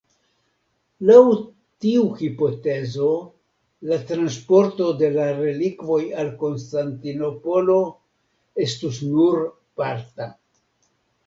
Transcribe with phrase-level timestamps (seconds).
[1.09, 1.17] Laŭ
[1.83, 3.09] tiu hipotezo,
[3.91, 7.77] la transporto de la relikvoj al Konstantinopolo
[8.67, 9.39] estus nur
[9.83, 10.31] parta.